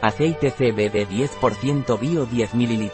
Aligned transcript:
Aceite 0.00 0.52
CBD 0.52 1.08
10% 1.08 1.98
bio 1.98 2.24
10 2.24 2.54
ml. 2.54 2.90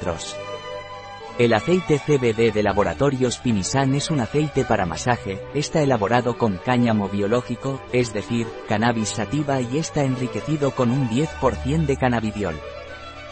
El 1.39 1.53
aceite 1.53 1.99
CBD 1.99 2.51
de 2.51 2.63
Laboratorios 2.63 3.37
Pinisan 3.37 3.95
es 3.95 4.11
un 4.11 4.21
aceite 4.21 4.65
para 4.65 4.87
masaje, 4.87 5.39
está 5.53 5.83
elaborado 5.83 6.39
con 6.39 6.57
cáñamo 6.57 7.11
biológico, 7.11 7.83
es 7.93 8.15
decir, 8.15 8.47
cannabis 8.69 9.11
sativa 9.11 9.61
y 9.61 9.77
está 9.77 10.03
enriquecido 10.03 10.71
con 10.71 10.91
un 10.91 11.11
10% 11.11 11.85
de 11.85 11.97
cannabidiol. 11.99 12.59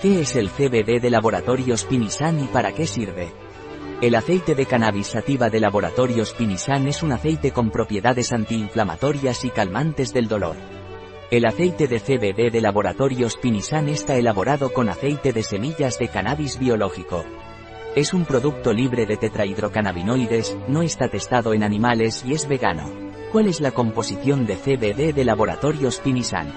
¿Qué 0.03 0.21
es 0.21 0.37
el 0.37 0.51
CBD 0.51 1.01
de 1.01 1.09
Laboratorios 1.09 1.85
Pinisan 1.85 2.45
y 2.45 2.49
para 2.49 2.73
qué 2.73 2.87
sirve? 2.87 3.33
El 4.03 4.17
aceite 4.17 4.55
de 4.55 4.67
cannabis 4.67 5.07
sativa 5.07 5.49
de 5.49 5.61
Laboratorios 5.61 6.35
Pinisan 6.35 6.89
es 6.89 7.03
un 7.03 7.13
aceite 7.13 7.53
con 7.53 7.71
propiedades 7.71 8.33
antiinflamatorias 8.33 9.47
y 9.47 9.51
calmantes 9.51 10.13
del 10.13 10.29
dolor. 10.29 10.57
El 11.33 11.47
aceite 11.47 11.89
de 11.89 11.99
CBD 11.99 12.53
de 12.53 12.61
Laboratorios 12.61 13.39
Pinisan 13.39 13.89
está 13.89 14.17
elaborado 14.17 14.71
con 14.75 14.91
aceite 14.91 15.33
de 15.33 15.43
semillas 15.43 15.99
de 15.99 16.09
cannabis 16.09 16.59
biológico. 16.59 17.25
Es 17.97 18.13
un 18.13 18.27
producto 18.27 18.75
libre 18.75 19.07
de 19.07 19.17
tetrahidrocannabinoides, 19.17 20.55
no 20.69 20.83
está 20.83 21.09
testado 21.09 21.55
en 21.55 21.63
animales 21.63 22.23
y 22.27 22.35
es 22.35 22.47
vegano. 22.47 22.93
¿Cuál 23.33 23.47
es 23.47 23.63
la 23.63 23.71
composición 23.71 24.45
de 24.45 24.57
CBD 24.57 25.15
de 25.15 25.25
Laboratorios 25.25 26.01
Pinisan? 26.01 26.53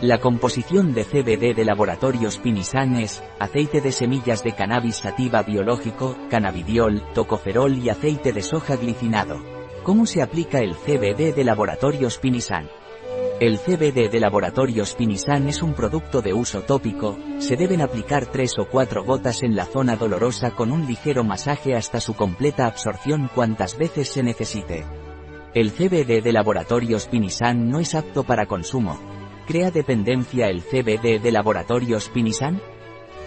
La 0.00 0.18
composición 0.18 0.92
de 0.92 1.04
CBD 1.04 1.54
de 1.54 1.64
Laboratorios 1.64 2.38
Pinisan 2.38 2.96
es 2.96 3.22
aceite 3.38 3.80
de 3.80 3.92
semillas 3.92 4.42
de 4.42 4.56
cannabis 4.56 4.96
sativa 4.96 5.44
biológico, 5.44 6.16
cannabidiol, 6.28 7.00
tocoferol 7.14 7.78
y 7.78 7.90
aceite 7.90 8.32
de 8.32 8.42
soja 8.42 8.74
glicinado. 8.74 9.40
¿Cómo 9.84 10.04
se 10.04 10.20
aplica 10.20 10.58
el 10.58 10.74
CBD 10.74 11.32
de 11.32 11.44
Laboratorios 11.44 12.18
Pinisan? 12.18 12.68
El 13.40 13.58
CBD 13.58 14.10
de 14.10 14.20
Laboratorios 14.20 14.94
Pinisan 14.94 15.48
es 15.48 15.62
un 15.62 15.72
producto 15.72 16.20
de 16.20 16.34
uso 16.34 16.60
tópico, 16.60 17.18
se 17.38 17.56
deben 17.56 17.80
aplicar 17.80 18.26
3 18.26 18.58
o 18.58 18.68
4 18.68 19.02
gotas 19.02 19.42
en 19.42 19.56
la 19.56 19.64
zona 19.64 19.96
dolorosa 19.96 20.50
con 20.50 20.70
un 20.70 20.86
ligero 20.86 21.24
masaje 21.24 21.74
hasta 21.74 22.00
su 22.00 22.12
completa 22.12 22.66
absorción 22.66 23.30
cuantas 23.34 23.78
veces 23.78 24.10
se 24.10 24.22
necesite. 24.22 24.84
El 25.54 25.72
CBD 25.72 26.22
de 26.22 26.32
Laboratorios 26.34 27.06
Pinisan 27.06 27.70
no 27.70 27.80
es 27.80 27.94
apto 27.94 28.24
para 28.24 28.44
consumo. 28.44 29.00
¿Crea 29.46 29.70
dependencia 29.70 30.50
el 30.50 30.60
CBD 30.60 31.18
de 31.18 31.32
Laboratorios 31.32 32.10
Pinisan? 32.10 32.60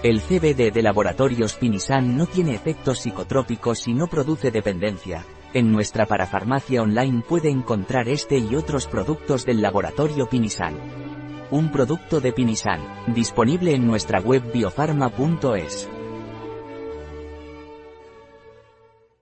El 0.03 0.21
CBD 0.21 0.71
de 0.71 0.83
Laboratorios 0.83 1.55
Pinisan 1.55 2.16
no 2.16 2.27
tiene 2.27 2.53
efectos 2.53 2.99
psicotrópicos 2.99 3.88
y 3.88 3.95
no 3.95 4.05
produce 4.05 4.51
dependencia. 4.51 5.25
En 5.53 5.71
nuestra 5.71 6.07
parafarmacia 6.07 6.81
online 6.81 7.21
puede 7.21 7.49
encontrar 7.49 8.09
este 8.09 8.39
y 8.39 8.55
otros 8.55 8.87
productos 8.87 9.45
del 9.45 9.61
laboratorio 9.61 10.27
Pinisan. 10.27 10.73
Un 11.51 11.71
producto 11.71 12.19
de 12.19 12.33
Pinisan, 12.33 12.81
disponible 13.13 13.75
en 13.75 13.85
nuestra 13.85 14.19
web 14.19 14.51
biofarma.es. 14.51 15.92